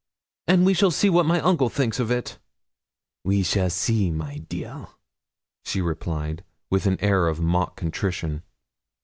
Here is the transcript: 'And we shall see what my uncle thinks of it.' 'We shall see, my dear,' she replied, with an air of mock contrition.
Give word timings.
'And 0.47 0.65
we 0.65 0.73
shall 0.73 0.89
see 0.89 1.11
what 1.11 1.27
my 1.27 1.39
uncle 1.41 1.69
thinks 1.69 1.99
of 1.99 2.09
it.' 2.09 2.39
'We 3.23 3.43
shall 3.43 3.69
see, 3.69 4.09
my 4.09 4.37
dear,' 4.39 4.87
she 5.63 5.79
replied, 5.79 6.43
with 6.71 6.87
an 6.87 6.97
air 7.01 7.27
of 7.27 7.39
mock 7.39 7.75
contrition. 7.75 8.41